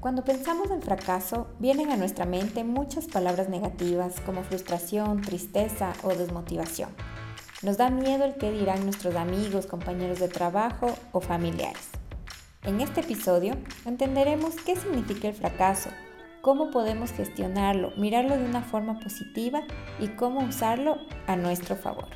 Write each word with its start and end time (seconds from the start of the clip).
Cuando 0.00 0.24
pensamos 0.24 0.70
en 0.70 0.82
fracaso, 0.82 1.48
vienen 1.58 1.90
a 1.90 1.96
nuestra 1.96 2.26
mente 2.26 2.64
muchas 2.64 3.06
palabras 3.06 3.48
negativas 3.48 4.20
como 4.20 4.44
frustración, 4.44 5.22
tristeza 5.22 5.94
o 6.02 6.10
desmotivación. 6.10 6.90
Nos 7.62 7.78
da 7.78 7.88
miedo 7.88 8.24
el 8.24 8.34
que 8.34 8.52
dirán 8.52 8.84
nuestros 8.84 9.16
amigos, 9.16 9.66
compañeros 9.66 10.20
de 10.20 10.28
trabajo 10.28 10.94
o 11.12 11.20
familiares. 11.20 11.88
En 12.62 12.80
este 12.80 13.00
episodio 13.00 13.54
entenderemos 13.86 14.56
qué 14.56 14.76
significa 14.76 15.28
el 15.28 15.34
fracaso, 15.34 15.90
cómo 16.42 16.70
podemos 16.70 17.12
gestionarlo, 17.12 17.92
mirarlo 17.96 18.36
de 18.36 18.44
una 18.44 18.62
forma 18.62 19.00
positiva 19.00 19.62
y 19.98 20.08
cómo 20.08 20.40
usarlo 20.40 20.98
a 21.26 21.36
nuestro 21.36 21.74
favor. 21.74 22.08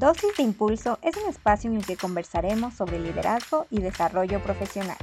Dosis 0.00 0.34
de 0.38 0.44
Impulso 0.44 0.98
es 1.02 1.14
un 1.18 1.28
espacio 1.28 1.70
en 1.70 1.76
el 1.76 1.84
que 1.84 1.98
conversaremos 1.98 2.72
sobre 2.72 2.98
liderazgo 2.98 3.66
y 3.68 3.80
desarrollo 3.80 4.42
profesional. 4.42 4.96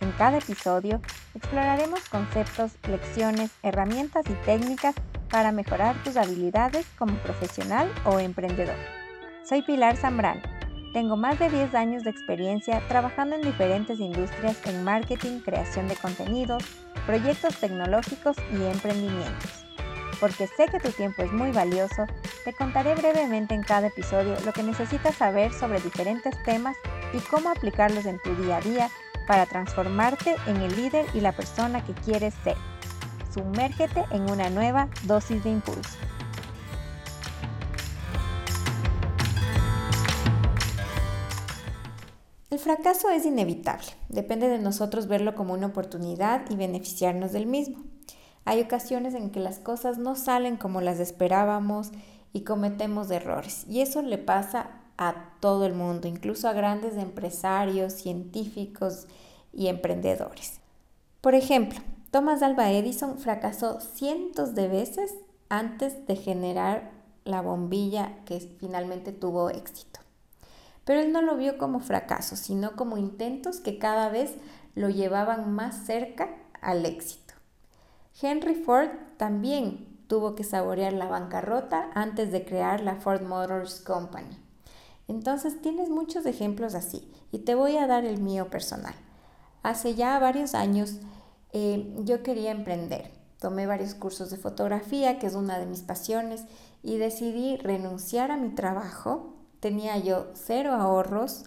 En 0.00 0.10
cada 0.12 0.38
episodio 0.38 1.02
exploraremos 1.34 2.08
conceptos, 2.08 2.72
lecciones, 2.88 3.50
herramientas 3.62 4.24
y 4.30 4.32
técnicas 4.46 4.94
para 5.28 5.52
mejorar 5.52 6.02
tus 6.02 6.16
habilidades 6.16 6.86
como 6.96 7.18
profesional 7.18 7.92
o 8.06 8.20
emprendedor. 8.20 8.76
Soy 9.46 9.60
Pilar 9.60 9.98
Zambrano. 9.98 10.40
Tengo 10.94 11.18
más 11.18 11.38
de 11.38 11.50
10 11.50 11.74
años 11.74 12.02
de 12.02 12.08
experiencia 12.08 12.80
trabajando 12.88 13.36
en 13.36 13.42
diferentes 13.42 14.00
industrias 14.00 14.56
en 14.64 14.82
marketing, 14.82 15.40
creación 15.40 15.88
de 15.88 15.96
contenidos, 15.96 16.64
proyectos 17.04 17.58
tecnológicos 17.58 18.38
y 18.50 18.64
emprendimientos 18.64 19.61
porque 20.22 20.46
sé 20.46 20.66
que 20.66 20.78
tu 20.78 20.92
tiempo 20.92 21.20
es 21.22 21.32
muy 21.32 21.50
valioso, 21.50 22.06
te 22.44 22.52
contaré 22.52 22.94
brevemente 22.94 23.56
en 23.56 23.62
cada 23.64 23.88
episodio 23.88 24.36
lo 24.44 24.52
que 24.52 24.62
necesitas 24.62 25.16
saber 25.16 25.52
sobre 25.52 25.80
diferentes 25.80 26.40
temas 26.44 26.76
y 27.12 27.18
cómo 27.28 27.50
aplicarlos 27.50 28.06
en 28.06 28.20
tu 28.20 28.32
día 28.36 28.58
a 28.58 28.60
día 28.60 28.88
para 29.26 29.46
transformarte 29.46 30.36
en 30.46 30.58
el 30.58 30.76
líder 30.76 31.06
y 31.12 31.20
la 31.20 31.32
persona 31.32 31.84
que 31.84 31.92
quieres 31.92 32.34
ser. 32.44 32.54
Sumérgete 33.34 34.04
en 34.12 34.30
una 34.30 34.48
nueva 34.48 34.88
dosis 35.06 35.42
de 35.42 35.50
impulso. 35.50 35.98
El 42.48 42.60
fracaso 42.60 43.10
es 43.10 43.26
inevitable, 43.26 43.88
depende 44.08 44.46
de 44.46 44.58
nosotros 44.60 45.08
verlo 45.08 45.34
como 45.34 45.52
una 45.52 45.66
oportunidad 45.66 46.48
y 46.48 46.54
beneficiarnos 46.54 47.32
del 47.32 47.46
mismo. 47.46 47.91
Hay 48.44 48.60
ocasiones 48.60 49.14
en 49.14 49.30
que 49.30 49.40
las 49.40 49.58
cosas 49.58 49.98
no 49.98 50.16
salen 50.16 50.56
como 50.56 50.80
las 50.80 50.98
esperábamos 50.98 51.90
y 52.32 52.42
cometemos 52.42 53.10
errores. 53.10 53.64
Y 53.68 53.80
eso 53.80 54.02
le 54.02 54.18
pasa 54.18 54.70
a 54.98 55.14
todo 55.40 55.66
el 55.66 55.74
mundo, 55.74 56.08
incluso 56.08 56.48
a 56.48 56.52
grandes 56.52 56.96
empresarios, 56.96 57.92
científicos 57.92 59.06
y 59.52 59.68
emprendedores. 59.68 60.60
Por 61.20 61.34
ejemplo, 61.34 61.80
Thomas 62.10 62.42
Alva 62.42 62.70
Edison 62.70 63.18
fracasó 63.18 63.80
cientos 63.80 64.54
de 64.54 64.68
veces 64.68 65.14
antes 65.48 66.06
de 66.06 66.16
generar 66.16 66.90
la 67.24 67.40
bombilla 67.40 68.16
que 68.24 68.40
finalmente 68.40 69.12
tuvo 69.12 69.50
éxito. 69.50 70.00
Pero 70.84 71.00
él 71.00 71.12
no 71.12 71.22
lo 71.22 71.36
vio 71.36 71.58
como 71.58 71.80
fracaso, 71.80 72.36
sino 72.36 72.74
como 72.74 72.96
intentos 72.96 73.60
que 73.60 73.78
cada 73.78 74.08
vez 74.08 74.34
lo 74.74 74.88
llevaban 74.88 75.52
más 75.52 75.86
cerca 75.86 76.28
al 76.60 76.84
éxito. 76.86 77.21
Henry 78.20 78.54
Ford 78.54 78.88
también 79.16 79.88
tuvo 80.06 80.34
que 80.34 80.44
saborear 80.44 80.92
la 80.92 81.06
bancarrota 81.06 81.90
antes 81.94 82.30
de 82.32 82.44
crear 82.44 82.80
la 82.80 82.96
Ford 82.96 83.22
Motors 83.22 83.80
Company. 83.80 84.38
Entonces 85.08 85.60
tienes 85.60 85.88
muchos 85.88 86.26
ejemplos 86.26 86.74
así 86.74 87.10
y 87.30 87.40
te 87.40 87.54
voy 87.54 87.76
a 87.76 87.86
dar 87.86 88.04
el 88.04 88.20
mío 88.20 88.48
personal. 88.50 88.94
Hace 89.62 89.94
ya 89.94 90.18
varios 90.18 90.54
años 90.54 90.98
eh, 91.52 91.94
yo 92.04 92.22
quería 92.22 92.50
emprender. 92.50 93.10
Tomé 93.38 93.66
varios 93.66 93.94
cursos 93.94 94.30
de 94.30 94.36
fotografía, 94.36 95.18
que 95.18 95.26
es 95.26 95.34
una 95.34 95.58
de 95.58 95.66
mis 95.66 95.80
pasiones, 95.80 96.44
y 96.82 96.96
decidí 96.98 97.56
renunciar 97.56 98.30
a 98.30 98.36
mi 98.36 98.50
trabajo. 98.50 99.34
Tenía 99.60 99.98
yo 99.98 100.30
cero 100.34 100.74
ahorros, 100.74 101.44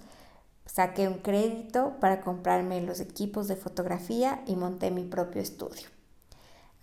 saqué 0.66 1.08
un 1.08 1.20
crédito 1.20 1.94
para 2.02 2.22
comprarme 2.22 2.82
los 2.82 3.00
equipos 3.00 3.48
de 3.48 3.56
fotografía 3.56 4.44
y 4.46 4.56
monté 4.56 4.92
mi 4.92 5.04
propio 5.04 5.42
estudio. 5.42 5.95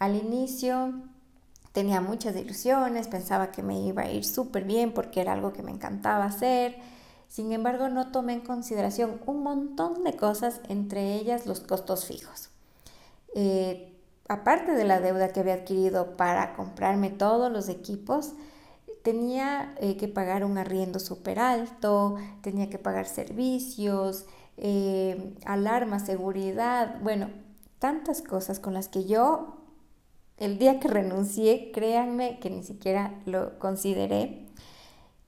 Al 0.03 0.17
inicio 0.17 0.95
tenía 1.71 2.01
muchas 2.01 2.35
ilusiones, 2.35 3.07
pensaba 3.07 3.53
que 3.53 3.63
me 3.63 3.79
iba 3.79 4.03
a 4.03 4.11
ir 4.11 4.25
súper 4.25 4.65
bien 4.65 4.93
porque 4.93 5.21
era 5.21 5.33
algo 5.33 5.53
que 5.53 5.63
me 5.63 5.71
encantaba 5.71 6.25
hacer. 6.25 6.77
Sin 7.29 7.53
embargo, 7.53 7.89
no 7.89 8.11
tomé 8.11 8.33
en 8.33 8.41
consideración 8.41 9.21
un 9.27 9.45
montón 9.45 10.03
de 10.03 10.17
cosas, 10.17 10.61
entre 10.69 11.15
ellas 11.15 11.47
los 11.47 11.61
costos 11.61 12.05
fijos. 12.05 12.51
Eh, 13.37 13.97
aparte 14.27 14.73
de 14.73 14.83
la 14.83 14.99
deuda 14.99 15.29
que 15.29 15.39
había 15.39 15.55
adquirido 15.55 16.17
para 16.17 16.55
comprarme 16.55 17.11
todos 17.11 17.53
los 17.53 17.69
equipos, 17.69 18.33
tenía 19.05 19.73
eh, 19.79 19.97
que 19.97 20.09
pagar 20.09 20.45
un 20.45 20.59
arriendo 20.59 20.99
súper 20.99 21.39
alto, 21.39 22.17
tenía 22.41 22.69
que 22.69 22.81
pagar 22.81 23.07
servicios, 23.07 24.25
eh, 24.57 25.37
alarma, 25.45 26.01
seguridad, 26.01 27.01
bueno, 27.03 27.31
tantas 27.79 28.21
cosas 28.21 28.59
con 28.59 28.75
las 28.75 28.89
que 28.89 29.05
yo 29.05 29.62
el 30.39 30.59
día 30.59 30.81
que 30.81 30.89
renuncié, 30.89 31.71
créanme 31.73 32.39
que 32.41 32.51
ni 32.51 32.63
siquiera 32.63 33.15
lo 33.27 33.59
consideré. 33.59 34.47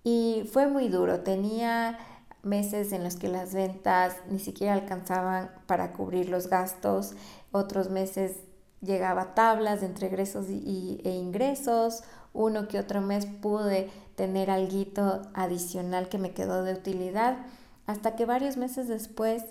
Y 0.02 0.48
fue 0.52 0.66
muy 0.66 0.88
duro. 0.88 1.20
Tenía 1.20 1.98
meses 2.42 2.92
en 2.92 3.02
los 3.02 3.16
que 3.16 3.28
las 3.28 3.54
ventas 3.54 4.16
ni 4.28 4.38
siquiera 4.38 4.74
alcanzaban 4.74 5.50
para 5.66 5.92
cubrir 5.92 6.28
los 6.28 6.48
gastos. 6.48 7.14
Otros 7.52 7.90
meses 7.90 8.36
llegaba 8.82 9.34
tablas 9.34 9.82
entre 9.82 10.08
egresos 10.08 10.48
y, 10.48 11.00
e 11.04 11.10
ingresos. 11.10 12.02
Uno 12.32 12.68
que 12.68 12.78
otro 12.78 13.00
mes 13.00 13.26
pude 13.26 13.90
tener 14.16 14.50
algo 14.50 15.22
adicional 15.34 16.08
que 16.08 16.18
me 16.18 16.32
quedó 16.32 16.64
de 16.64 16.74
utilidad. 16.74 17.38
Hasta 17.86 18.16
que 18.16 18.26
varios 18.26 18.56
meses 18.56 18.88
después 18.88 19.44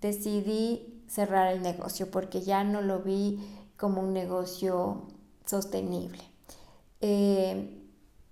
decidí 0.00 1.02
cerrar 1.06 1.52
el 1.52 1.62
negocio 1.62 2.10
porque 2.10 2.40
ya 2.40 2.64
no 2.64 2.82
lo 2.82 3.00
vi 3.00 3.40
como 3.80 4.02
un 4.02 4.12
negocio 4.12 5.06
sostenible. 5.46 6.22
Eh, 7.00 7.78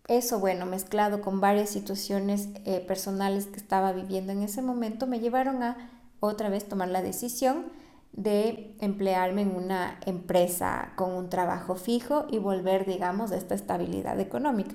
eso, 0.06 0.40
bueno, 0.40 0.66
mezclado 0.66 1.22
con 1.22 1.40
varias 1.40 1.70
situaciones 1.70 2.48
eh, 2.66 2.80
personales 2.80 3.46
que 3.46 3.56
estaba 3.56 3.92
viviendo 3.92 4.32
en 4.32 4.42
ese 4.42 4.60
momento, 4.60 5.06
me 5.06 5.20
llevaron 5.20 5.62
a 5.62 5.90
otra 6.20 6.50
vez 6.50 6.68
tomar 6.68 6.88
la 6.88 7.02
decisión 7.02 7.66
de 8.12 8.76
emplearme 8.80 9.42
en 9.42 9.54
una 9.54 9.98
empresa 10.04 10.92
con 10.96 11.12
un 11.12 11.30
trabajo 11.30 11.76
fijo 11.76 12.26
y 12.30 12.38
volver, 12.38 12.84
digamos, 12.84 13.32
a 13.32 13.36
esta 13.36 13.54
estabilidad 13.54 14.20
económica. 14.20 14.74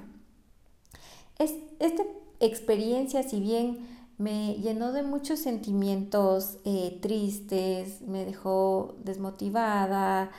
Es, 1.37 1.53
esta 1.79 2.03
experiencia, 2.39 3.21
si 3.23 3.39
bien 3.39 3.87
me 4.17 4.55
llenó 4.55 4.91
de 4.91 5.03
muchos 5.03 5.39
sentimientos 5.39 6.57
eh, 6.63 6.99
tristes, 7.01 8.01
me 8.01 8.25
dejó 8.25 8.95
desmotivada, 9.03 10.31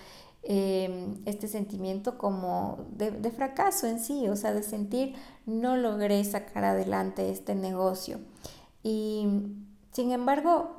em, 0.47 1.16
este 1.25 1.49
sentimiento 1.49 2.19
como 2.19 2.87
de, 2.91 3.31
fracaso 3.31 3.87
en 3.87 4.00
sí, 4.00 4.28
o 4.28 4.37
sea, 4.37 4.53
de 4.53 4.62
sentir 4.62 5.15
no 5.47 5.77
logré 5.77 6.22
sacar 6.25 6.65
adelante 6.65 7.31
este 7.31 7.55
negocio. 7.55 8.19
Y 8.82 9.27
sin 9.93 10.12
embargo, 10.12 10.77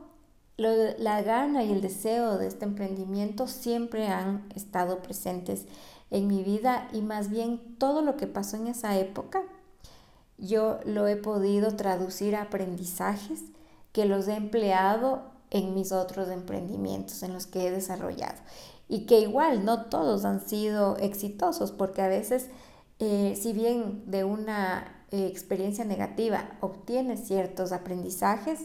la 0.57 1.21
gana 1.21 1.63
y 1.63 1.71
el 1.71 1.81
deseo 1.81 2.37
de 2.37 2.47
este 2.47 2.65
emprendimiento 2.65 3.47
siempre 3.47 4.07
han 4.07 4.47
estado 4.55 5.01
presentes 5.01 5.65
en 6.11 6.27
mi 6.27 6.43
vida 6.43 6.87
y 6.93 7.01
más 7.01 7.29
bien 7.29 7.77
todo 7.77 8.01
lo 8.01 8.15
que 8.15 8.27
pasó 8.27 8.55
en 8.57 8.67
esa 8.67 8.97
época 8.97 9.43
yo 10.37 10.79
lo 10.85 11.07
he 11.07 11.15
podido 11.15 11.75
traducir 11.75 12.35
a 12.35 12.43
aprendizajes 12.43 13.41
que 13.91 14.05
los 14.05 14.27
he 14.27 14.35
empleado 14.35 15.23
en 15.49 15.73
mis 15.73 15.91
otros 15.91 16.29
emprendimientos 16.29 17.23
en 17.23 17.33
los 17.33 17.45
que 17.45 17.67
he 17.67 17.71
desarrollado. 17.71 18.37
Y 18.87 19.05
que 19.05 19.19
igual 19.19 19.65
no 19.65 19.85
todos 19.85 20.25
han 20.25 20.41
sido 20.41 20.97
exitosos, 20.97 21.71
porque 21.71 22.01
a 22.01 22.07
veces, 22.07 22.49
eh, 22.99 23.37
si 23.39 23.53
bien 23.53 24.03
de 24.05 24.23
una 24.23 25.05
eh, 25.11 25.27
experiencia 25.27 25.85
negativa 25.85 26.51
obtienes 26.61 27.27
ciertos 27.27 27.71
aprendizajes, 27.71 28.59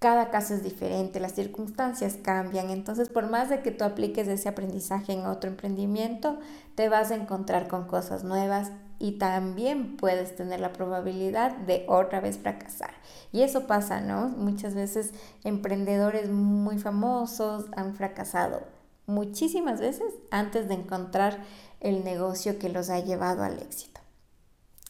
cada 0.00 0.30
caso 0.30 0.54
es 0.54 0.62
diferente, 0.62 1.20
las 1.20 1.34
circunstancias 1.34 2.16
cambian, 2.22 2.70
entonces 2.70 3.10
por 3.10 3.28
más 3.28 3.50
de 3.50 3.60
que 3.60 3.70
tú 3.70 3.84
apliques 3.84 4.28
ese 4.28 4.48
aprendizaje 4.48 5.12
en 5.12 5.26
otro 5.26 5.50
emprendimiento, 5.50 6.38
te 6.74 6.88
vas 6.88 7.10
a 7.10 7.16
encontrar 7.16 7.68
con 7.68 7.84
cosas 7.86 8.24
nuevas 8.24 8.72
y 8.98 9.12
también 9.18 9.98
puedes 9.98 10.34
tener 10.36 10.60
la 10.60 10.72
probabilidad 10.72 11.54
de 11.54 11.84
otra 11.86 12.20
vez 12.20 12.38
fracasar. 12.38 12.92
Y 13.30 13.42
eso 13.42 13.66
pasa, 13.66 14.00
¿no? 14.00 14.28
Muchas 14.28 14.74
veces 14.74 15.12
emprendedores 15.44 16.30
muy 16.30 16.78
famosos 16.78 17.66
han 17.76 17.94
fracasado 17.94 18.79
muchísimas 19.10 19.80
veces 19.80 20.14
antes 20.30 20.68
de 20.68 20.74
encontrar 20.74 21.44
el 21.80 22.04
negocio 22.04 22.58
que 22.58 22.68
los 22.68 22.90
ha 22.90 23.00
llevado 23.00 23.42
al 23.42 23.58
éxito. 23.58 24.00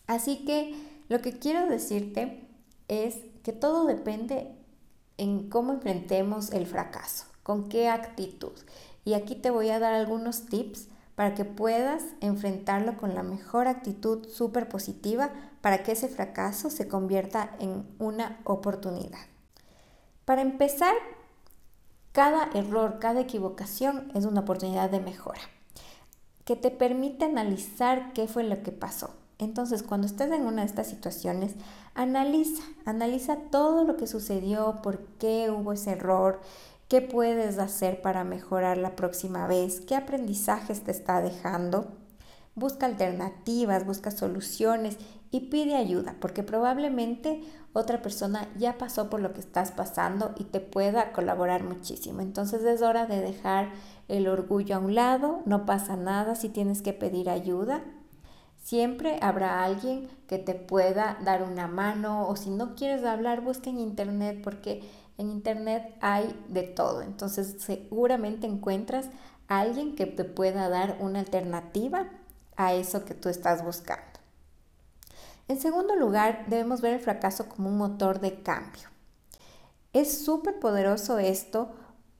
Así 0.07 0.45
que 0.45 0.75
lo 1.09 1.21
que 1.21 1.39
quiero 1.39 1.67
decirte 1.67 2.49
es 2.89 3.17
que 3.43 3.53
todo 3.53 3.87
depende 3.87 4.55
en 5.17 5.49
cómo 5.49 5.73
enfrentemos 5.73 6.53
el 6.53 6.67
fracaso, 6.67 7.27
con 7.43 7.69
qué 7.69 7.89
actitud. 7.89 8.53
Y 9.05 9.15
aquí 9.15 9.35
te 9.35 9.51
voy 9.51 9.71
a 9.71 9.79
dar 9.79 9.93
algunos 9.93 10.47
tips 10.47 10.89
para 11.15 11.35
que 11.35 11.45
puedas 11.45 12.03
enfrentarlo 12.21 12.97
con 12.97 13.15
la 13.15 13.23
mejor 13.23 13.69
actitud 13.69 14.27
súper 14.29 14.69
positiva 14.69 15.31
para 15.61 15.83
que 15.83 15.93
ese 15.93 16.09
fracaso 16.09 16.71
se 16.71 16.89
convierta 16.89 17.55
en 17.61 17.87
una 17.99 18.41
oportunidad. 18.45 19.21
Para 20.25 20.43
empezar, 20.43 20.95
cada 22.12 22.51
error, 22.55 22.99
cada 22.99 23.21
equivocación 23.21 24.11
es 24.15 24.25
una 24.25 24.41
oportunidad 24.41 24.91
de 24.91 25.01
mejora 25.01 25.41
que 26.45 26.57
te 26.57 26.73
permite 26.73 27.27
analizar 27.27 28.12
qué 28.12 28.27
fue 28.27 28.43
lo 28.43 28.62
que 28.65 28.73
pasó. 28.73 29.11
Entonces, 29.39 29.85
cuando 29.85 30.09
estés 30.09 30.33
en 30.33 30.47
una 30.47 30.62
de 30.62 30.67
estas 30.67 30.89
situaciones, 30.89 31.55
analiza, 31.95 32.65
analiza 32.85 33.37
todo 33.51 33.85
lo 33.85 33.97
que 33.97 34.09
sucedió, 34.09 34.81
por 34.83 34.99
qué 35.19 35.51
hubo 35.51 35.73
ese 35.73 35.93
error, 35.93 36.41
qué 36.89 37.03
puedes 37.03 37.59
hacer 37.59 38.03
para 38.03 38.25
mejorar 38.25 38.79
la 38.79 38.97
próxima 38.97 39.47
vez, 39.47 39.81
qué 39.81 39.95
aprendizajes 39.95 40.83
te 40.83 40.91
está 40.91 41.23
dejando. 41.23 41.87
Busca 42.57 42.87
alternativas, 42.87 43.87
busca 43.87 44.11
soluciones 44.11 44.99
y 45.31 45.41
pide 45.41 45.77
ayuda, 45.77 46.17
porque 46.21 46.43
probablemente 46.43 47.43
otra 47.73 48.03
persona 48.03 48.49
ya 48.59 48.79
pasó 48.79 49.09
por 49.09 49.21
lo 49.21 49.32
que 49.32 49.41
estás 49.41 49.71
pasando 49.71 50.32
y 50.37 50.44
te 50.44 50.61
pueda 50.61 51.12
colaborar 51.12 51.62
muchísimo. 51.62 52.21
Entonces 52.21 52.65
es 52.65 52.82
hora 52.82 53.06
de 53.06 53.21
dejar 53.21 53.71
el 54.09 54.27
orgullo 54.27 54.77
a 54.77 54.81
un 54.81 54.94
lado, 54.94 55.43
no 55.47 55.67
pasa 55.67 55.97
nada 55.97 56.35
si 56.35 56.49
tienes 56.49 56.82
que 56.82 56.93
pedir 56.93 57.31
ayuda. 57.31 57.82
Siempre 58.62 59.19
habrá 59.23 59.62
alguien 59.62 60.09
que 60.27 60.38
te 60.38 60.55
pueda 60.55 61.17
dar 61.25 61.44
una 61.44 61.69
mano 61.69 62.29
o 62.29 62.37
si 62.37 62.50
no 62.50 62.75
quieres 62.75 63.05
hablar, 63.05 63.41
busca 63.41 63.71
en 63.71 63.79
internet 63.79 64.41
porque 64.43 64.83
en 65.17 65.31
internet 65.31 65.94
hay 66.00 66.35
de 66.49 66.65
todo. 66.65 67.03
Entonces 67.03 67.56
seguramente 67.59 68.49
encuentras 68.49 69.11
a 69.47 69.61
alguien 69.61 69.94
que 69.94 70.06
te 70.06 70.25
pueda 70.25 70.69
dar 70.69 70.97
una 71.00 71.21
alternativa 71.21 72.09
a 72.56 72.75
eso 72.75 73.05
que 73.05 73.15
tú 73.15 73.29
estás 73.29 73.65
buscando. 73.65 74.10
En 75.50 75.58
segundo 75.58 75.97
lugar, 75.97 76.44
debemos 76.47 76.81
ver 76.81 76.94
el 76.94 77.00
fracaso 77.00 77.49
como 77.49 77.70
un 77.70 77.76
motor 77.76 78.20
de 78.20 78.41
cambio. 78.41 78.88
Es 79.93 80.25
súper 80.25 80.61
poderoso 80.61 81.19
esto 81.19 81.73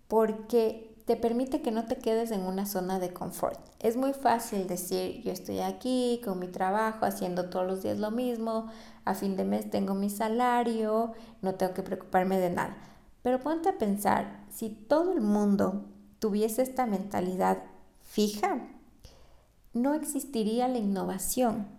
porque 0.09 0.97
te 1.07 1.15
permite 1.15 1.63
que 1.63 1.71
no 1.71 1.87
te 1.87 1.99
quedes 1.99 2.33
en 2.33 2.41
una 2.41 2.67
zona 2.67 2.99
de 2.99 3.13
confort. 3.13 3.61
Es 3.79 3.97
muy 3.97 4.15
fácil 4.15 4.67
decir, 4.67 5.23
yo 5.23 5.31
estoy 5.31 5.61
aquí 5.61 6.21
con 6.25 6.41
mi 6.41 6.49
trabajo, 6.49 7.07
haciendo 7.07 7.51
todos 7.51 7.65
los 7.69 7.85
días 7.85 7.99
lo 7.99 8.11
mismo, 8.11 8.67
a 9.05 9.15
fin 9.15 9.37
de 9.37 9.45
mes 9.45 9.71
tengo 9.71 9.95
mi 9.95 10.11
salario, 10.11 11.13
no 11.41 11.55
tengo 11.55 11.73
que 11.73 11.85
preocuparme 11.85 12.37
de 12.37 12.51
nada. 12.51 12.79
Pero 13.23 13.39
ponte 13.39 13.69
a 13.69 13.79
pensar, 13.79 14.45
si 14.51 14.71
todo 14.71 15.13
el 15.13 15.21
mundo 15.21 15.85
tuviese 16.19 16.63
esta 16.63 16.85
mentalidad 16.85 17.63
fija, 18.03 18.59
no 19.73 19.95
existiría 19.95 20.67
la 20.67 20.79
innovación 20.79 21.79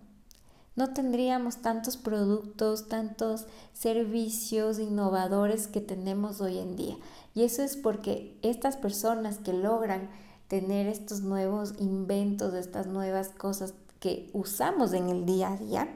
no 0.74 0.92
tendríamos 0.92 1.58
tantos 1.58 1.96
productos, 1.96 2.88
tantos 2.88 3.46
servicios 3.72 4.78
innovadores 4.78 5.66
que 5.66 5.80
tenemos 5.80 6.40
hoy 6.40 6.58
en 6.58 6.76
día. 6.76 6.96
Y 7.34 7.42
eso 7.42 7.62
es 7.62 7.76
porque 7.76 8.38
estas 8.42 8.76
personas 8.76 9.38
que 9.38 9.52
logran 9.52 10.08
tener 10.48 10.86
estos 10.86 11.20
nuevos 11.20 11.74
inventos, 11.78 12.54
estas 12.54 12.86
nuevas 12.86 13.28
cosas 13.30 13.74
que 14.00 14.30
usamos 14.32 14.92
en 14.92 15.08
el 15.08 15.26
día 15.26 15.52
a 15.52 15.56
día, 15.56 15.88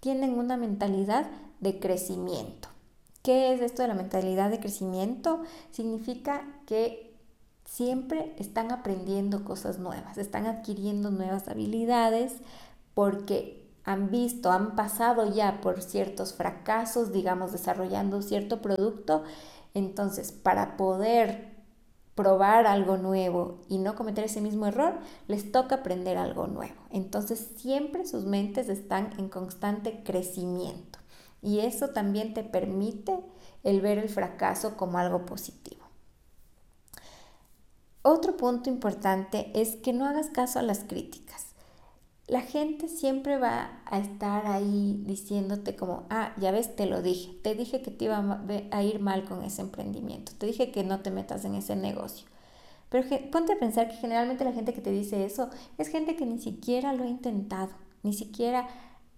tienen 0.00 0.38
una 0.38 0.56
mentalidad 0.56 1.30
de 1.60 1.78
crecimiento. 1.78 2.68
¿Qué 3.22 3.52
es 3.52 3.60
esto 3.60 3.82
de 3.82 3.88
la 3.88 3.94
mentalidad 3.94 4.50
de 4.50 4.60
crecimiento? 4.60 5.42
Significa 5.70 6.42
que 6.66 7.16
siempre 7.64 8.34
están 8.38 8.72
aprendiendo 8.72 9.44
cosas 9.44 9.78
nuevas, 9.78 10.18
están 10.18 10.46
adquiriendo 10.46 11.10
nuevas 11.10 11.48
habilidades 11.48 12.34
porque 12.94 13.67
han 13.88 14.10
visto, 14.10 14.52
han 14.52 14.76
pasado 14.76 15.32
ya 15.32 15.62
por 15.62 15.80
ciertos 15.80 16.34
fracasos, 16.34 17.10
digamos, 17.10 17.52
desarrollando 17.52 18.20
cierto 18.20 18.60
producto. 18.60 19.24
Entonces, 19.72 20.30
para 20.30 20.76
poder 20.76 21.56
probar 22.14 22.66
algo 22.66 22.98
nuevo 22.98 23.62
y 23.66 23.78
no 23.78 23.94
cometer 23.94 24.24
ese 24.24 24.42
mismo 24.42 24.66
error, 24.66 24.98
les 25.26 25.52
toca 25.52 25.76
aprender 25.76 26.18
algo 26.18 26.46
nuevo. 26.48 26.74
Entonces, 26.90 27.52
siempre 27.56 28.04
sus 28.04 28.26
mentes 28.26 28.68
están 28.68 29.14
en 29.16 29.30
constante 29.30 30.02
crecimiento. 30.04 30.98
Y 31.40 31.60
eso 31.60 31.88
también 31.88 32.34
te 32.34 32.44
permite 32.44 33.18
el 33.62 33.80
ver 33.80 33.96
el 33.96 34.10
fracaso 34.10 34.76
como 34.76 34.98
algo 34.98 35.24
positivo. 35.24 35.86
Otro 38.02 38.36
punto 38.36 38.68
importante 38.68 39.50
es 39.54 39.76
que 39.76 39.94
no 39.94 40.04
hagas 40.04 40.28
caso 40.28 40.58
a 40.58 40.62
las 40.62 40.80
críticas 40.80 41.47
la 42.28 42.42
gente 42.42 42.88
siempre 42.88 43.38
va 43.38 43.80
a 43.86 43.98
estar 43.98 44.46
ahí 44.46 45.02
diciéndote 45.06 45.74
como, 45.76 46.04
ah, 46.10 46.34
ya 46.38 46.50
ves, 46.50 46.76
te 46.76 46.84
lo 46.84 47.00
dije, 47.00 47.32
te 47.42 47.54
dije 47.54 47.80
que 47.80 47.90
te 47.90 48.04
iba 48.04 48.42
a 48.70 48.82
ir 48.82 49.00
mal 49.00 49.24
con 49.24 49.42
ese 49.42 49.62
emprendimiento, 49.62 50.32
te 50.36 50.46
dije 50.46 50.70
que 50.70 50.84
no 50.84 51.00
te 51.00 51.10
metas 51.10 51.46
en 51.46 51.54
ese 51.54 51.74
negocio. 51.74 52.28
Pero 52.90 53.06
ponte 53.30 53.54
a 53.54 53.58
pensar 53.58 53.88
que 53.88 53.96
generalmente 53.96 54.44
la 54.44 54.52
gente 54.52 54.74
que 54.74 54.80
te 54.80 54.90
dice 54.90 55.24
eso 55.24 55.48
es 55.78 55.88
gente 55.88 56.16
que 56.16 56.26
ni 56.26 56.38
siquiera 56.38 56.92
lo 56.92 57.04
ha 57.04 57.08
intentado, 57.08 57.70
ni 58.02 58.12
siquiera 58.12 58.68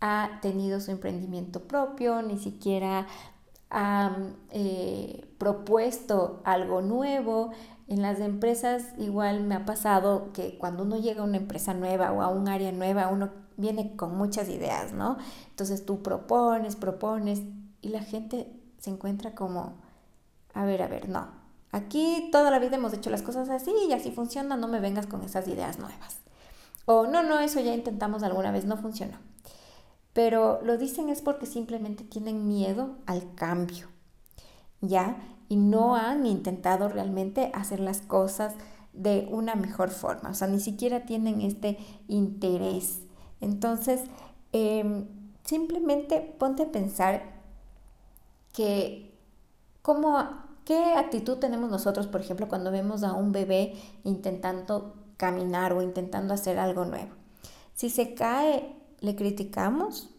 ha 0.00 0.38
tenido 0.40 0.80
su 0.80 0.92
emprendimiento 0.92 1.64
propio, 1.64 2.22
ni 2.22 2.38
siquiera 2.38 3.06
ha 3.70 4.16
eh, 4.50 5.28
propuesto 5.38 6.40
algo 6.44 6.80
nuevo, 6.80 7.50
en 7.90 8.02
las 8.02 8.20
empresas 8.20 8.84
igual 8.98 9.42
me 9.42 9.56
ha 9.56 9.64
pasado 9.64 10.32
que 10.32 10.56
cuando 10.58 10.84
uno 10.84 10.96
llega 10.96 11.22
a 11.22 11.24
una 11.24 11.38
empresa 11.38 11.74
nueva 11.74 12.12
o 12.12 12.22
a 12.22 12.28
un 12.28 12.46
área 12.46 12.70
nueva, 12.70 13.08
uno 13.08 13.30
viene 13.56 13.96
con 13.96 14.16
muchas 14.16 14.48
ideas, 14.48 14.92
¿no? 14.92 15.18
Entonces 15.48 15.84
tú 15.84 16.00
propones, 16.00 16.76
propones 16.76 17.42
y 17.82 17.88
la 17.88 18.00
gente 18.00 18.48
se 18.78 18.90
encuentra 18.90 19.34
como, 19.34 19.74
a 20.54 20.64
ver, 20.64 20.82
a 20.82 20.86
ver, 20.86 21.08
no. 21.08 21.32
Aquí 21.72 22.28
toda 22.30 22.52
la 22.52 22.60
vida 22.60 22.76
hemos 22.76 22.92
hecho 22.92 23.10
las 23.10 23.22
cosas 23.22 23.48
así 23.48 23.72
y 23.88 23.92
así 23.92 24.12
funciona, 24.12 24.56
no 24.56 24.68
me 24.68 24.78
vengas 24.78 25.08
con 25.08 25.22
esas 25.24 25.48
ideas 25.48 25.80
nuevas. 25.80 26.20
O 26.84 27.08
no, 27.08 27.24
no, 27.24 27.40
eso 27.40 27.58
ya 27.58 27.74
intentamos 27.74 28.22
alguna 28.22 28.52
vez, 28.52 28.66
no 28.66 28.76
funcionó. 28.76 29.18
Pero 30.12 30.60
lo 30.62 30.78
dicen 30.78 31.08
es 31.08 31.22
porque 31.22 31.46
simplemente 31.46 32.04
tienen 32.04 32.46
miedo 32.46 32.98
al 33.06 33.34
cambio. 33.34 33.88
¿Ya? 34.80 35.16
Y 35.50 35.56
no 35.56 35.96
han 35.96 36.26
intentado 36.26 36.88
realmente 36.88 37.50
hacer 37.54 37.80
las 37.80 38.00
cosas 38.02 38.54
de 38.92 39.28
una 39.32 39.56
mejor 39.56 39.90
forma, 39.90 40.30
o 40.30 40.34
sea, 40.34 40.46
ni 40.46 40.60
siquiera 40.60 41.04
tienen 41.04 41.40
este 41.40 41.76
interés. 42.06 43.00
Entonces, 43.40 44.02
em, 44.52 45.08
simplemente 45.42 46.20
ponte 46.38 46.62
a 46.62 46.72
pensar 46.72 47.22
que 48.52 49.12
cómo, 49.82 50.18
qué 50.64 50.94
actitud 50.94 51.38
tenemos 51.38 51.68
nosotros, 51.68 52.06
por 52.06 52.20
ejemplo, 52.20 52.48
cuando 52.48 52.70
vemos 52.70 53.02
a 53.02 53.12
un 53.12 53.32
bebé 53.32 53.74
intentando 54.04 54.94
caminar 55.16 55.72
o 55.72 55.82
intentando 55.82 56.32
hacer 56.32 56.60
algo 56.60 56.84
nuevo. 56.84 57.10
Si 57.74 57.90
se 57.90 58.14
cae, 58.14 58.76
le 59.00 59.16
criticamos, 59.16 60.10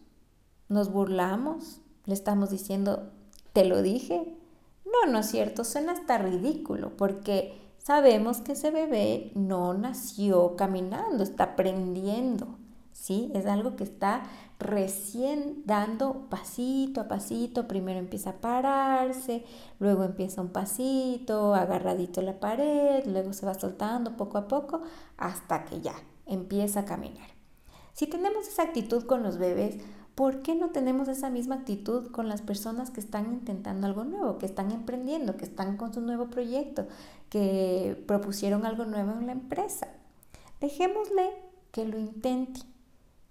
nos 0.68 0.92
burlamos, 0.92 1.80
le 2.04 2.12
estamos 2.12 2.50
diciendo, 2.50 3.10
te 3.54 3.64
lo 3.64 3.80
dije, 3.80 4.36
no, 4.84 5.10
no 5.10 5.20
es 5.20 5.26
cierto, 5.26 5.64
suena 5.64 5.92
hasta 5.92 6.18
ridículo 6.18 6.96
porque 6.96 7.60
sabemos 7.78 8.40
que 8.40 8.52
ese 8.52 8.70
bebé 8.70 9.32
no 9.34 9.74
nació 9.74 10.56
caminando, 10.56 11.22
está 11.22 11.44
aprendiendo, 11.44 12.58
¿sí? 12.92 13.30
Es 13.34 13.46
algo 13.46 13.76
que 13.76 13.84
está 13.84 14.22
recién 14.58 15.62
dando 15.66 16.28
pasito 16.28 17.00
a 17.00 17.08
pasito, 17.08 17.66
primero 17.66 17.98
empieza 17.98 18.30
a 18.30 18.40
pararse, 18.40 19.44
luego 19.80 20.04
empieza 20.04 20.40
un 20.40 20.50
pasito, 20.50 21.54
agarradito 21.54 22.20
a 22.20 22.24
la 22.24 22.38
pared, 22.38 23.04
luego 23.06 23.32
se 23.32 23.46
va 23.46 23.54
soltando 23.54 24.16
poco 24.16 24.38
a 24.38 24.46
poco 24.46 24.82
hasta 25.16 25.64
que 25.64 25.80
ya 25.80 25.94
empieza 26.26 26.80
a 26.80 26.84
caminar. 26.84 27.28
Si 27.92 28.06
tenemos 28.06 28.48
esa 28.48 28.62
actitud 28.62 29.04
con 29.04 29.22
los 29.22 29.36
bebés, 29.36 29.78
¿Por 30.14 30.42
qué 30.42 30.54
no 30.54 30.70
tenemos 30.70 31.08
esa 31.08 31.30
misma 31.30 31.56
actitud 31.56 32.10
con 32.10 32.28
las 32.28 32.42
personas 32.42 32.90
que 32.90 33.00
están 33.00 33.32
intentando 33.32 33.86
algo 33.86 34.04
nuevo, 34.04 34.36
que 34.36 34.44
están 34.44 34.70
emprendiendo, 34.70 35.38
que 35.38 35.46
están 35.46 35.78
con 35.78 35.94
su 35.94 36.02
nuevo 36.02 36.26
proyecto, 36.26 36.86
que 37.30 38.02
propusieron 38.06 38.66
algo 38.66 38.84
nuevo 38.84 39.12
en 39.12 39.26
la 39.26 39.32
empresa? 39.32 39.88
Dejémosle 40.60 41.30
que 41.70 41.86
lo 41.86 41.98
intente 41.98 42.60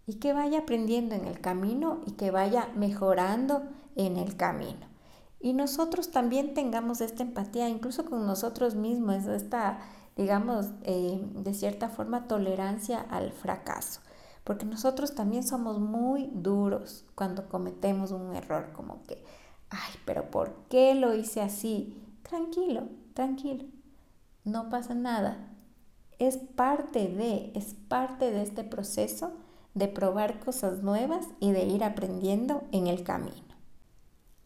y 0.08 0.16
que 0.16 0.34
vaya 0.34 0.60
aprendiendo 0.60 1.14
en 1.14 1.26
el 1.26 1.40
camino 1.40 2.02
y 2.08 2.14
que 2.14 2.32
vaya 2.32 2.70
mejorando 2.76 3.62
en 3.96 4.18
el 4.18 4.36
camino. 4.36 4.88
Y 5.40 5.54
nosotros 5.54 6.10
también 6.10 6.56
tengamos 6.56 7.00
esta 7.02 7.22
empatía, 7.22 7.70
incluso 7.70 8.06
con 8.06 8.26
nosotros 8.26 8.74
mismos, 8.74 9.28
esta, 9.28 9.80
digamos, 10.18 10.68
eh, 10.84 11.24
de 11.36 11.54
cierta 11.54 11.90
forma, 11.90 12.28
tolerancia 12.28 13.02
al 13.02 13.32
fracaso 13.32 14.02
porque 14.44 14.66
nosotros 14.66 15.14
también 15.14 15.44
somos 15.44 15.80
muy 15.80 16.30
duros 16.34 17.06
cuando 17.16 17.48
cometemos 17.48 18.12
un 18.12 18.36
error, 18.36 18.72
como 18.74 19.04
que, 19.04 19.24
ay, 19.70 19.94
pero 20.06 20.32
¿por 20.32 20.54
qué 20.70 20.96
lo 20.96 21.14
hice 21.14 21.42
así? 21.42 22.02
Tranquilo, 22.24 22.88
tranquilo, 23.14 23.66
no 24.44 24.70
pasa 24.70 24.96
nada. 24.96 25.48
Es 26.18 26.38
parte 26.38 27.08
de, 27.08 27.52
es 27.56 27.76
parte 27.88 28.32
de 28.32 28.44
este 28.44 28.64
proceso 28.64 29.34
de 29.74 29.88
probar 29.88 30.40
cosas 30.40 30.84
nuevas 30.84 31.28
y 31.40 31.52
de 31.52 31.64
ir 31.66 31.84
aprendiendo 31.84 32.64
en 32.72 32.88
el 32.88 33.04
camino. 33.04 33.56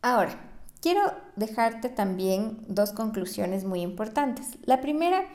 Ahora, 0.02 0.38
quiero 0.82 1.02
dejarte 1.36 1.90
también 1.90 2.60
dos 2.68 2.92
conclusiones 2.92 3.66
muy 3.66 3.82
importantes. 3.82 4.58
La 4.64 4.82
primera 4.82 5.26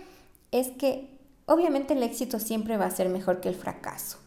es 0.52 0.68
que 0.68 1.18
obviamente 1.46 1.94
el 1.94 2.02
éxito 2.02 2.38
siempre 2.38 2.76
va 2.76 2.86
a 2.86 2.90
ser 2.90 3.08
mejor 3.08 3.40
que 3.40 3.48
el 3.48 3.56
fracaso. 3.56 4.18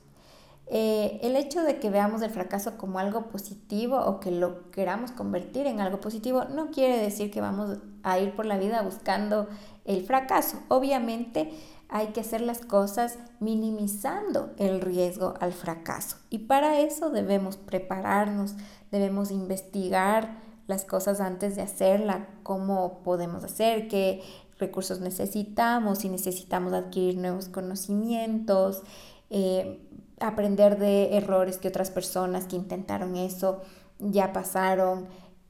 Eh, 0.75 1.19
el 1.21 1.35
hecho 1.35 1.61
de 1.61 1.77
que 1.77 1.91
veamos 1.91 2.23
el 2.23 2.31
fracaso 2.31 2.79
como 2.79 2.97
algo 2.97 3.27
positivo 3.27 3.99
o 3.99 4.19
que 4.19 4.31
lo 4.31 4.71
queramos 4.71 5.11
convertir 5.11 5.67
en 5.67 5.79
algo 5.79 6.01
positivo 6.01 6.45
no 6.45 6.71
quiere 6.71 6.97
decir 6.97 7.29
que 7.29 7.41
vamos 7.41 7.77
a 8.01 8.17
ir 8.17 8.35
por 8.35 8.47
la 8.47 8.57
vida 8.57 8.81
buscando 8.81 9.47
el 9.85 10.03
fracaso. 10.03 10.57
Obviamente 10.69 11.53
hay 11.89 12.07
que 12.07 12.21
hacer 12.21 12.41
las 12.41 12.65
cosas 12.65 13.19
minimizando 13.39 14.49
el 14.57 14.81
riesgo 14.81 15.35
al 15.39 15.53
fracaso. 15.53 16.17
Y 16.31 16.39
para 16.39 16.79
eso 16.79 17.11
debemos 17.11 17.55
prepararnos, 17.55 18.55
debemos 18.89 19.29
investigar 19.29 20.39
las 20.65 20.85
cosas 20.85 21.21
antes 21.21 21.55
de 21.55 21.61
hacerla, 21.61 22.29
cómo 22.41 23.03
podemos 23.03 23.43
hacer, 23.43 23.87
qué 23.87 24.23
recursos 24.57 25.01
necesitamos, 25.01 25.99
si 25.99 26.09
necesitamos 26.09 26.73
adquirir 26.73 27.19
nuevos 27.19 27.47
conocimientos, 27.47 28.81
eh, 29.29 29.79
aprender 30.19 30.77
de 30.77 31.17
errores 31.17 31.57
que 31.57 31.67
otras 31.67 31.91
personas 31.91 32.47
que 32.47 32.55
intentaron 32.55 33.15
eso 33.15 33.61
ya 33.99 34.33
pasaron, 34.33 35.07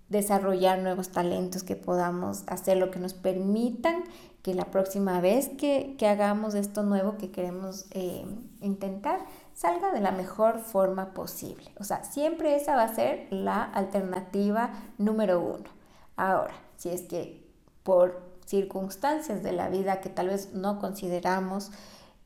desarrollar 0.10 0.80
nuevos 0.80 1.10
talentos 1.10 1.64
que 1.64 1.76
podamos 1.76 2.44
hacer 2.48 2.78
lo 2.78 2.92
que 2.92 3.00
nos 3.00 3.14
permitan 3.14 4.04
que 4.44 4.54
la 4.54 4.66
próxima 4.66 5.22
vez 5.22 5.50
que, 5.50 5.96
hagamos 6.06 6.54
esto 6.54 6.84
nuevo 6.84 7.18
que 7.18 7.32
queremos 7.32 7.86
eh, 7.92 8.26
intentar 8.62 9.20
salga 9.54 9.92
de 9.92 10.02
la 10.02 10.12
mejor 10.12 10.60
forma 10.60 11.14
posible. 11.14 11.72
O 11.80 11.84
sea, 11.84 12.04
siempre 12.04 12.56
esa 12.56 12.76
va 12.76 12.84
a 12.84 12.94
ser 12.94 13.28
la 13.32 13.64
alternativa 13.64 14.72
número 14.98 15.40
uno. 15.40 15.70
Ahora, 16.18 16.54
si 16.76 16.90
es 16.90 17.04
que 17.04 17.48
por 17.84 18.22
circunstancias 18.46 19.44
de 19.44 19.54
la 19.54 19.70
vida 19.70 20.02
que 20.02 20.10
tal 20.10 20.28
vez 20.28 20.54
no 20.54 20.80
consideramos, 20.80 21.72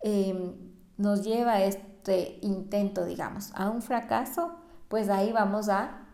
em, 0.01 0.55
nos 0.97 1.23
lleva 1.23 1.53
a 1.53 1.63
este 1.63 1.85
intento, 2.41 3.05
digamos, 3.05 3.51
a 3.55 3.69
un 3.69 3.81
fracaso, 3.81 4.51
pues 4.87 5.09
ahí 5.09 5.31
vamos 5.31 5.69
a 5.69 6.05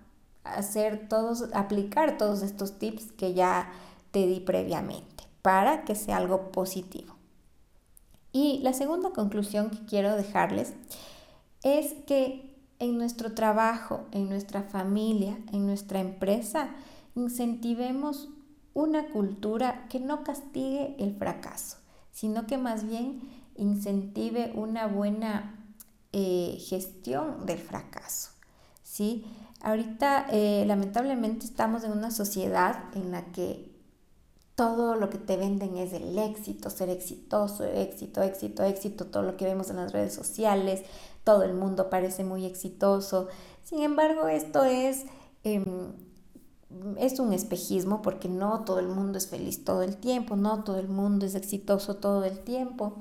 hacer 0.43 1.07
todos, 1.07 1.49
aplicar 1.53 2.17
todos 2.17 2.41
estos 2.41 2.79
tips 2.79 3.11
que 3.11 3.33
ya 3.33 3.71
te 4.11 4.27
di 4.27 4.39
previamente 4.39 5.23
para 5.41 5.83
que 5.83 5.95
sea 5.95 6.17
algo 6.17 6.51
positivo. 6.51 7.15
Y 8.31 8.59
la 8.63 8.73
segunda 8.73 9.11
conclusión 9.11 9.69
que 9.69 9.85
quiero 9.85 10.15
dejarles 10.15 10.73
es 11.61 11.93
que 12.07 12.53
en 12.79 12.97
nuestro 12.97 13.33
trabajo, 13.33 14.05
en 14.11 14.27
nuestra 14.27 14.63
familia, 14.63 15.37
en 15.51 15.65
nuestra 15.65 15.99
empresa, 15.99 16.69
incentivemos 17.15 18.29
una 18.73 19.07
cultura 19.09 19.87
que 19.89 19.99
no 19.99 20.23
castigue 20.23 20.95
el 20.97 21.15
fracaso, 21.15 21.77
sino 22.11 22.47
que 22.47 22.57
más 22.57 22.87
bien 22.87 23.21
incentive 23.55 24.51
una 24.55 24.87
buena 24.87 25.62
eh, 26.13 26.57
gestión 26.59 27.45
del 27.45 27.57
fracaso. 27.59 28.29
¿sí? 28.83 29.25
Ahorita, 29.61 30.27
eh, 30.29 30.63
lamentablemente, 30.67 31.45
estamos 31.45 31.83
en 31.83 31.91
una 31.91 32.11
sociedad 32.11 32.83
en 32.95 33.11
la 33.11 33.25
que 33.31 33.73
todo 34.55 34.95
lo 34.95 35.09
que 35.09 35.17
te 35.17 35.37
venden 35.37 35.77
es 35.77 35.93
el 35.93 36.17
éxito, 36.17 36.69
ser 36.69 36.89
exitoso, 36.89 37.63
éxito, 37.63 38.21
éxito, 38.21 38.63
éxito, 38.63 39.05
todo 39.07 39.23
lo 39.23 39.35
que 39.35 39.45
vemos 39.45 39.69
en 39.69 39.77
las 39.77 39.91
redes 39.91 40.13
sociales, 40.13 40.83
todo 41.23 41.43
el 41.43 41.53
mundo 41.53 41.89
parece 41.89 42.23
muy 42.23 42.45
exitoso. 42.45 43.27
Sin 43.63 43.81
embargo, 43.81 44.27
esto 44.27 44.63
es, 44.63 45.05
em, 45.43 45.93
es 46.97 47.19
un 47.19 47.33
espejismo 47.33 48.01
porque 48.01 48.29
no 48.29 48.63
todo 48.65 48.79
el 48.79 48.87
mundo 48.87 49.17
es 49.17 49.27
feliz 49.27 49.63
todo 49.63 49.81
el 49.81 49.97
tiempo, 49.97 50.35
no 50.35 50.63
todo 50.63 50.77
el 50.77 50.87
mundo 50.87 51.25
es 51.25 51.35
exitoso 51.35 51.95
todo 51.95 52.23
el 52.25 52.39
tiempo. 52.39 52.97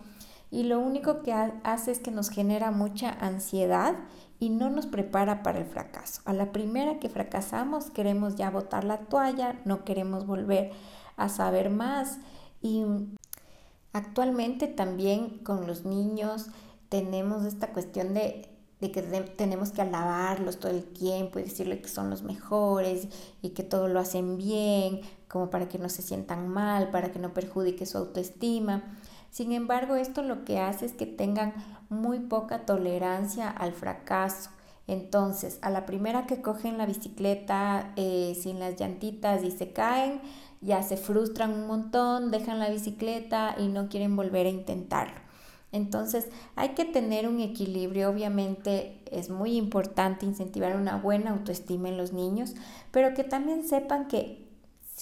Y 0.52 0.64
lo 0.64 0.78
único 0.80 1.22
que 1.22 1.32
hace 1.32 1.90
es 1.90 1.98
que 1.98 2.10
nos 2.10 2.28
genera 2.28 2.70
mucha 2.70 3.10
ansiedad 3.10 3.94
y 4.38 4.50
no 4.50 4.68
nos 4.68 4.86
prepara 4.86 5.42
para 5.42 5.60
el 5.60 5.64
fracaso. 5.64 6.20
A 6.26 6.34
la 6.34 6.52
primera 6.52 7.00
que 7.00 7.08
fracasamos 7.08 7.90
queremos 7.90 8.36
ya 8.36 8.50
botar 8.50 8.84
la 8.84 8.98
toalla, 8.98 9.58
no 9.64 9.84
queremos 9.84 10.26
volver 10.26 10.72
a 11.16 11.30
saber 11.30 11.70
más. 11.70 12.18
Y 12.60 12.84
actualmente 13.94 14.66
también 14.66 15.38
con 15.38 15.66
los 15.66 15.86
niños 15.86 16.48
tenemos 16.90 17.46
esta 17.46 17.68
cuestión 17.72 18.12
de, 18.12 18.50
que 18.78 19.02
tenemos 19.38 19.70
que 19.70 19.80
alabarlos 19.80 20.58
todo 20.58 20.70
el 20.70 20.84
tiempo 20.84 21.38
y 21.38 21.44
decirle 21.44 21.80
que 21.80 21.88
son 21.88 22.10
los 22.10 22.24
mejores 22.24 23.08
y 23.40 23.50
que 23.50 23.62
todo 23.62 23.88
lo 23.88 24.00
hacen 24.00 24.36
bien, 24.36 25.00
como 25.28 25.48
para 25.48 25.66
que 25.70 25.78
no 25.78 25.88
se 25.88 26.02
sientan 26.02 26.46
mal, 26.48 26.90
para 26.90 27.10
que 27.10 27.18
no 27.18 27.32
perjudique 27.32 27.86
su 27.86 27.96
autoestima. 27.96 28.98
Sin 29.32 29.52
embargo, 29.52 29.96
esto 29.96 30.22
lo 30.22 30.44
que 30.44 30.60
hace 30.60 30.84
es 30.84 30.92
que 30.92 31.06
tengan 31.06 31.54
muy 31.88 32.20
poca 32.20 32.66
tolerancia 32.66 33.48
al 33.48 33.72
fracaso. 33.72 34.50
Entonces, 34.86 35.58
a 35.62 35.70
la 35.70 35.86
primera 35.86 36.26
que 36.26 36.42
cogen 36.42 36.76
la 36.76 36.84
bicicleta 36.84 37.94
eh, 37.96 38.38
sin 38.38 38.60
las 38.60 38.78
llantitas 38.78 39.42
y 39.42 39.50
se 39.50 39.72
caen, 39.72 40.20
ya 40.60 40.82
se 40.82 40.98
frustran 40.98 41.54
un 41.54 41.66
montón, 41.66 42.30
dejan 42.30 42.58
la 42.58 42.68
bicicleta 42.68 43.56
y 43.58 43.68
no 43.68 43.88
quieren 43.88 44.16
volver 44.16 44.44
a 44.44 44.50
intentarlo. 44.50 45.22
Entonces 45.72 46.28
hay 46.54 46.70
que 46.70 46.84
tener 46.84 47.26
un 47.26 47.40
equilibrio, 47.40 48.10
obviamente 48.10 49.00
es 49.10 49.30
muy 49.30 49.56
importante 49.56 50.26
incentivar 50.26 50.76
una 50.76 50.96
buena 50.96 51.30
autoestima 51.30 51.88
en 51.88 51.96
los 51.96 52.12
niños, 52.12 52.54
pero 52.90 53.14
que 53.14 53.24
también 53.24 53.66
sepan 53.66 54.08
que 54.08 54.41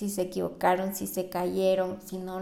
si 0.01 0.09
se 0.09 0.23
equivocaron, 0.23 0.95
si 0.95 1.07
se 1.07 1.29
cayeron, 1.29 1.99
si 2.03 2.17
no, 2.17 2.41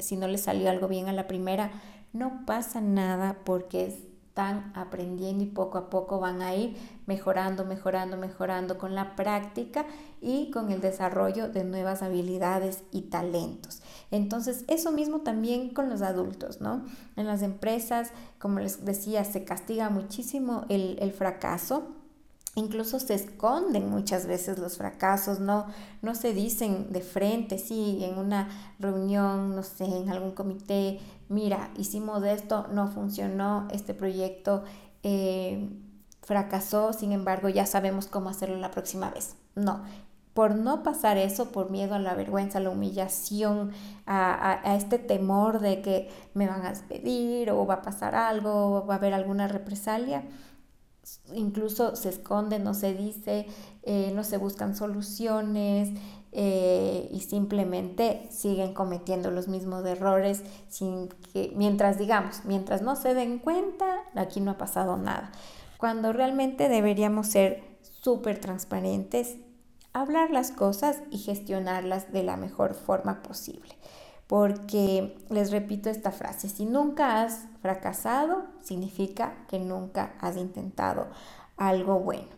si 0.00 0.16
no 0.16 0.28
les 0.28 0.42
salió 0.42 0.68
algo 0.68 0.88
bien 0.88 1.08
a 1.08 1.14
la 1.14 1.26
primera, 1.26 1.70
no 2.12 2.44
pasa 2.44 2.82
nada 2.82 3.38
porque 3.44 3.86
es 3.86 3.94
están 4.32 4.72
aprendiendo 4.74 5.44
y 5.44 5.46
poco 5.46 5.76
a 5.76 5.90
poco 5.90 6.18
van 6.18 6.40
a 6.40 6.54
ir 6.54 6.74
mejorando, 7.04 7.66
mejorando, 7.66 8.16
mejorando 8.16 8.78
con 8.78 8.94
la 8.94 9.14
práctica 9.14 9.84
y 10.22 10.50
con 10.50 10.72
el 10.72 10.80
desarrollo 10.80 11.50
de 11.50 11.64
nuevas 11.64 12.02
habilidades 12.02 12.82
y 12.92 13.02
talentos. 13.02 13.82
Entonces, 14.10 14.64
eso 14.68 14.90
mismo 14.90 15.20
también 15.20 15.68
con 15.68 15.90
los 15.90 16.00
adultos, 16.00 16.62
¿no? 16.62 16.82
En 17.16 17.26
las 17.26 17.42
empresas, 17.42 18.10
como 18.38 18.60
les 18.60 18.86
decía, 18.86 19.22
se 19.24 19.44
castiga 19.44 19.90
muchísimo 19.90 20.64
el, 20.70 20.96
el 21.00 21.12
fracaso 21.12 21.88
Incluso 22.54 23.00
se 23.00 23.14
esconden 23.14 23.88
muchas 23.88 24.26
veces 24.26 24.58
los 24.58 24.76
fracasos, 24.76 25.40
no, 25.40 25.66
no 26.02 26.14
se 26.14 26.34
dicen 26.34 26.92
de 26.92 27.00
frente, 27.00 27.58
sí, 27.58 28.00
en 28.04 28.18
una 28.18 28.74
reunión, 28.78 29.56
no 29.56 29.62
sé, 29.62 29.84
en 29.84 30.10
algún 30.10 30.32
comité, 30.32 31.00
mira, 31.30 31.70
hicimos 31.78 32.22
esto, 32.24 32.66
no 32.70 32.88
funcionó, 32.88 33.68
este 33.70 33.94
proyecto 33.94 34.64
eh, 35.02 35.70
fracasó, 36.20 36.92
sin 36.92 37.12
embargo 37.12 37.48
ya 37.48 37.64
sabemos 37.64 38.06
cómo 38.06 38.28
hacerlo 38.28 38.56
la 38.56 38.70
próxima 38.70 39.10
vez. 39.10 39.34
No, 39.54 39.82
por 40.34 40.54
no 40.54 40.82
pasar 40.82 41.16
eso, 41.16 41.52
por 41.52 41.70
miedo 41.70 41.94
a 41.94 41.98
la 41.98 42.14
vergüenza, 42.14 42.58
a 42.58 42.60
la 42.60 42.70
humillación, 42.70 43.72
a, 44.04 44.60
a, 44.70 44.76
este 44.76 44.98
temor 44.98 45.60
de 45.60 45.80
que 45.80 46.10
me 46.34 46.46
van 46.46 46.66
a 46.66 46.70
despedir 46.70 47.50
o 47.50 47.66
va 47.66 47.74
a 47.74 47.82
pasar 47.82 48.14
algo, 48.14 48.76
o 48.76 48.86
va 48.86 48.94
a 48.94 48.96
haber 48.98 49.14
alguna 49.14 49.48
represalia, 49.48 50.24
incluso 51.34 51.96
se 51.96 52.08
esconde, 52.08 52.58
no 52.58 52.74
se 52.74 52.94
dice, 52.94 53.46
eh, 53.82 54.12
no 54.14 54.24
se 54.24 54.36
buscan 54.36 54.76
soluciones 54.76 55.90
eh, 56.30 57.08
y 57.10 57.20
simplemente 57.20 58.28
siguen 58.30 58.72
cometiendo 58.72 59.30
los 59.30 59.48
mismos 59.48 59.84
errores 59.84 60.42
sin 60.68 61.08
que, 61.32 61.52
mientras 61.56 61.98
digamos, 61.98 62.44
mientras 62.44 62.82
no 62.82 62.96
se 62.96 63.14
den 63.14 63.38
cuenta, 63.38 64.02
aquí 64.14 64.40
no 64.40 64.52
ha 64.52 64.58
pasado 64.58 64.96
nada. 64.96 65.32
Cuando 65.76 66.12
realmente 66.12 66.68
deberíamos 66.68 67.26
ser 67.26 67.62
súper 67.82 68.38
transparentes, 68.38 69.36
hablar 69.92 70.30
las 70.30 70.52
cosas 70.52 70.98
y 71.10 71.18
gestionarlas 71.18 72.12
de 72.12 72.22
la 72.22 72.36
mejor 72.36 72.74
forma 72.74 73.22
posible 73.22 73.76
porque 74.32 75.14
les 75.28 75.50
repito 75.50 75.90
esta 75.90 76.10
frase, 76.10 76.48
si 76.48 76.64
nunca 76.64 77.22
has 77.22 77.44
fracasado, 77.60 78.46
significa 78.62 79.34
que 79.46 79.58
nunca 79.58 80.14
has 80.20 80.38
intentado 80.38 81.08
algo 81.58 82.00
bueno. 82.00 82.30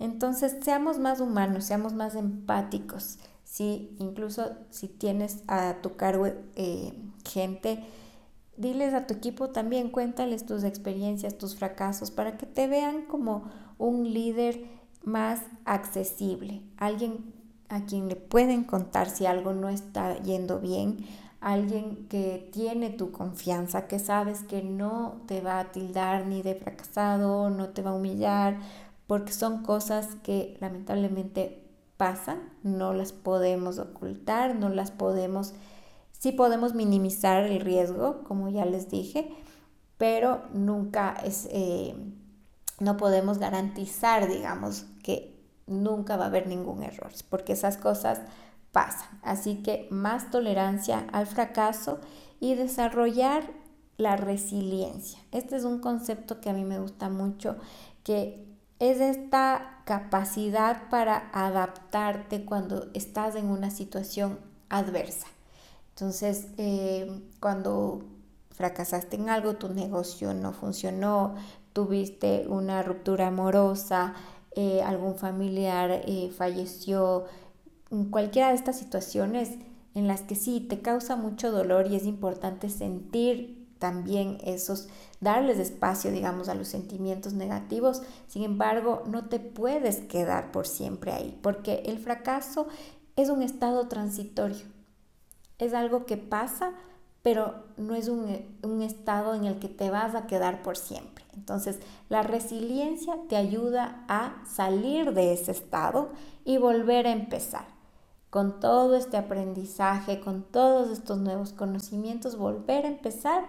Entonces, 0.00 0.56
seamos 0.62 0.98
más 0.98 1.20
humanos, 1.20 1.62
seamos 1.62 1.92
más 1.92 2.16
empáticos, 2.16 3.20
¿sí? 3.44 3.94
Incluso 4.00 4.56
si 4.70 4.88
tienes 4.88 5.44
a 5.46 5.76
tu 5.82 5.94
cargo 5.94 6.26
eh, 6.26 6.92
gente, 7.24 7.84
diles 8.56 8.92
a 8.92 9.06
tu 9.06 9.14
equipo 9.14 9.50
también, 9.50 9.90
cuéntales 9.90 10.46
tus 10.46 10.64
experiencias, 10.64 11.38
tus 11.38 11.54
fracasos, 11.54 12.10
para 12.10 12.36
que 12.38 12.46
te 12.46 12.66
vean 12.66 13.02
como 13.02 13.44
un 13.78 14.12
líder 14.12 14.66
más 15.04 15.42
accesible, 15.64 16.62
alguien 16.76 17.36
a 17.68 17.84
quien 17.84 18.08
le 18.08 18.16
pueden 18.16 18.64
contar 18.64 19.08
si 19.08 19.26
algo 19.26 19.52
no 19.52 19.68
está 19.68 20.20
yendo 20.22 20.60
bien, 20.60 21.04
alguien 21.46 22.08
que 22.08 22.50
tiene 22.52 22.90
tu 22.90 23.12
confianza, 23.12 23.86
que 23.86 24.00
sabes 24.00 24.42
que 24.42 24.64
no 24.64 25.20
te 25.28 25.40
va 25.40 25.60
a 25.60 25.70
tildar 25.70 26.26
ni 26.26 26.42
de 26.42 26.56
fracasado, 26.56 27.50
no 27.50 27.68
te 27.68 27.82
va 27.82 27.90
a 27.90 27.94
humillar, 27.94 28.58
porque 29.06 29.32
son 29.32 29.62
cosas 29.62 30.16
que 30.24 30.56
lamentablemente 30.60 31.62
pasan, 31.96 32.40
no 32.64 32.92
las 32.92 33.12
podemos 33.12 33.78
ocultar, 33.78 34.56
no 34.56 34.70
las 34.70 34.90
podemos, 34.90 35.54
sí 36.10 36.32
podemos 36.32 36.74
minimizar 36.74 37.44
el 37.44 37.60
riesgo, 37.60 38.24
como 38.24 38.48
ya 38.48 38.64
les 38.64 38.90
dije, 38.90 39.30
pero 39.98 40.42
nunca 40.52 41.14
es, 41.24 41.46
eh, 41.52 41.94
no 42.80 42.96
podemos 42.96 43.38
garantizar, 43.38 44.26
digamos, 44.26 44.86
que 45.04 45.38
nunca 45.68 46.16
va 46.16 46.24
a 46.24 46.26
haber 46.26 46.48
ningún 46.48 46.82
error, 46.82 47.12
porque 47.30 47.52
esas 47.52 47.76
cosas 47.76 48.20
pasan. 48.72 49.20
Así 49.22 49.62
que 49.62 49.88
más 49.90 50.30
tolerancia 50.30 51.06
al 51.12 51.26
fracaso 51.26 52.00
y 52.40 52.54
desarrollar 52.54 53.50
la 53.96 54.16
resiliencia. 54.16 55.18
Este 55.32 55.56
es 55.56 55.64
un 55.64 55.80
concepto 55.80 56.40
que 56.40 56.50
a 56.50 56.52
mí 56.52 56.64
me 56.64 56.78
gusta 56.78 57.08
mucho, 57.08 57.56
que 58.04 58.46
es 58.78 59.00
esta 59.00 59.80
capacidad 59.84 60.88
para 60.90 61.30
adaptarte 61.32 62.44
cuando 62.44 62.88
estás 62.92 63.36
en 63.36 63.46
una 63.46 63.70
situación 63.70 64.38
adversa. 64.68 65.28
Entonces, 65.90 66.48
eh, 66.58 67.22
cuando 67.40 68.02
fracasaste 68.50 69.16
en 69.16 69.30
algo, 69.30 69.54
tu 69.54 69.68
negocio 69.70 70.34
no 70.34 70.52
funcionó, 70.52 71.34
tuviste 71.72 72.46
una 72.48 72.82
ruptura 72.82 73.28
amorosa, 73.28 74.14
eh, 74.54 74.82
algún 74.82 75.16
familiar 75.16 76.02
eh, 76.06 76.30
falleció, 76.36 77.24
cualquiera 78.10 78.48
de 78.48 78.54
estas 78.54 78.78
situaciones 78.78 79.50
en 79.94 80.06
las 80.06 80.22
que 80.22 80.34
sí 80.34 80.60
te 80.60 80.80
causa 80.80 81.16
mucho 81.16 81.50
dolor 81.50 81.86
y 81.86 81.96
es 81.96 82.04
importante 82.04 82.68
sentir 82.68 83.66
también 83.78 84.38
esos, 84.42 84.88
darles 85.20 85.58
espacio, 85.58 86.10
digamos, 86.10 86.48
a 86.48 86.54
los 86.54 86.68
sentimientos 86.68 87.32
negativos. 87.32 88.02
Sin 88.26 88.42
embargo, 88.42 89.02
no 89.06 89.28
te 89.28 89.38
puedes 89.38 90.00
quedar 90.00 90.52
por 90.52 90.66
siempre 90.66 91.12
ahí, 91.12 91.38
porque 91.42 91.82
el 91.86 91.98
fracaso 91.98 92.68
es 93.16 93.28
un 93.28 93.42
estado 93.42 93.88
transitorio. 93.88 94.64
Es 95.58 95.72
algo 95.74 96.04
que 96.06 96.16
pasa, 96.16 96.72
pero 97.22 97.64
no 97.76 97.94
es 97.94 98.08
un, 98.08 98.82
estado 98.82 99.34
en 99.34 99.46
el 99.46 99.58
que 99.58 99.68
te 99.68 99.90
vas 99.90 100.14
a 100.14 100.26
quedar 100.26 100.62
por 100.62 100.76
siempre. 100.76 101.24
Entonces, 101.34 101.78
la 102.08 102.22
resiliencia 102.22 103.16
te 103.28 103.36
ayuda 103.36 104.04
a 104.08 104.42
salir 104.46 105.12
de 105.12 105.32
ese 105.32 105.52
estado 105.52 106.10
y 106.44 106.58
volver 106.58 107.06
a 107.06 107.12
empezar. 107.12 107.75
Con 108.36 108.60
todo 108.60 108.96
este 108.96 109.16
aprendizaje, 109.16 110.20
con 110.20 110.42
todos 110.42 110.90
estos 110.90 111.16
nuevos 111.16 111.54
conocimientos, 111.54 112.36
volver 112.36 112.84
a 112.84 112.88
empezar 112.88 113.46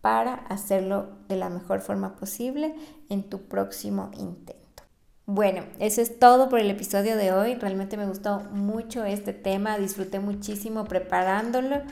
para 0.00 0.34
hacerlo 0.34 1.10
de 1.28 1.36
la 1.36 1.48
mejor 1.48 1.80
forma 1.80 2.16
posible 2.16 2.74
en 3.08 3.30
tu 3.30 3.42
próximo 3.42 4.10
intento. 4.18 4.82
Bueno, 5.26 5.62
eso 5.78 6.00
es 6.00 6.18
todo 6.18 6.48
por 6.48 6.58
el 6.58 6.72
episodio 6.72 7.16
de 7.16 7.32
hoy. 7.32 7.54
Realmente 7.54 7.96
me 7.96 8.08
gustó 8.08 8.40
mucho 8.50 9.04
este 9.04 9.32
tema, 9.32 9.78
disfruté 9.78 10.18
muchísimo 10.18 10.86
preparándolo 10.86 11.82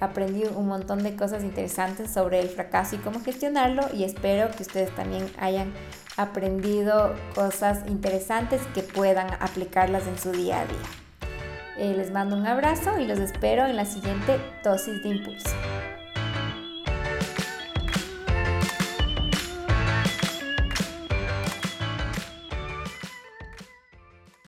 aprendí 0.00 0.44
un 0.44 0.68
montón 0.68 1.02
de 1.02 1.14
cosas 1.14 1.44
interesantes 1.44 2.10
sobre 2.10 2.40
el 2.40 2.48
fracaso 2.48 2.96
y 2.96 3.00
cómo 3.00 3.20
gestionarlo 3.20 3.82
y 3.92 4.04
espero 4.04 4.50
que 4.50 4.62
ustedes 4.62 4.92
también 4.96 5.30
hayan 5.38 5.74
aprendido 6.16 7.14
cosas 7.34 7.86
interesantes 7.86 8.62
que 8.74 8.82
puedan 8.82 9.30
aplicarlas 9.40 10.06
en 10.06 10.18
su 10.18 10.32
día 10.32 10.62
a 10.62 10.64
día. 10.64 11.01
Eh, 11.76 11.94
les 11.96 12.10
mando 12.10 12.36
un 12.36 12.46
abrazo 12.46 12.98
y 12.98 13.06
los 13.06 13.18
espero 13.18 13.66
en 13.66 13.76
la 13.76 13.84
siguiente 13.84 14.38
dosis 14.62 15.02
de 15.02 15.08
impulso. 15.08 15.48